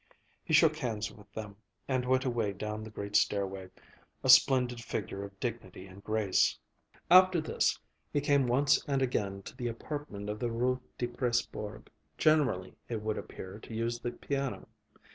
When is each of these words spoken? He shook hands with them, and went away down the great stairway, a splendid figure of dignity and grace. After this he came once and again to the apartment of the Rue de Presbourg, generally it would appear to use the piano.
He 0.43 0.51
shook 0.55 0.77
hands 0.77 1.11
with 1.11 1.31
them, 1.31 1.57
and 1.87 2.05
went 2.07 2.25
away 2.25 2.53
down 2.53 2.83
the 2.83 2.89
great 2.89 3.15
stairway, 3.15 3.69
a 4.23 4.29
splendid 4.29 4.81
figure 4.81 5.23
of 5.23 5.39
dignity 5.39 5.85
and 5.85 6.03
grace. 6.03 6.57
After 7.11 7.39
this 7.39 7.77
he 8.11 8.19
came 8.19 8.47
once 8.47 8.83
and 8.87 9.03
again 9.03 9.43
to 9.43 9.55
the 9.55 9.67
apartment 9.67 10.27
of 10.27 10.39
the 10.39 10.49
Rue 10.49 10.81
de 10.97 11.05
Presbourg, 11.07 11.87
generally 12.17 12.73
it 12.89 13.03
would 13.03 13.19
appear 13.19 13.59
to 13.59 13.75
use 13.75 13.99
the 13.99 14.09
piano. 14.11 14.67